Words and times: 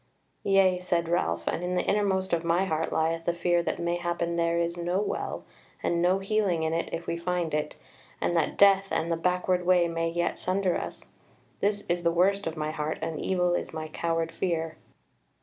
"Yea," 0.45 0.79
said 0.79 1.07
Ralph, 1.07 1.45
"and 1.47 1.63
in 1.63 1.75
the 1.75 1.85
innermost 1.85 2.33
of 2.33 2.43
my 2.43 2.65
heart 2.65 2.91
lieth 2.91 3.25
the 3.25 3.35
fear 3.35 3.61
that 3.61 3.77
mayhappen 3.77 4.35
there 4.35 4.57
is 4.57 4.75
no 4.75 4.99
Well, 4.99 5.43
and 5.83 6.01
no 6.01 6.17
healing 6.17 6.63
in 6.63 6.73
it 6.73 6.89
if 6.91 7.05
we 7.05 7.17
find 7.17 7.53
it, 7.53 7.75
and 8.19 8.35
that 8.35 8.57
death, 8.57 8.91
and 8.91 9.11
the 9.11 9.15
backward 9.15 9.63
way 9.63 9.87
may 9.87 10.09
yet 10.09 10.39
sunder 10.39 10.75
us. 10.75 11.03
This 11.59 11.85
is 11.87 12.01
the 12.01 12.09
worst 12.09 12.47
of 12.47 12.57
my 12.57 12.71
heart, 12.71 12.97
and 13.03 13.19
evil 13.19 13.53
is 13.53 13.73
my 13.73 13.89
coward 13.89 14.31
fear." 14.31 14.75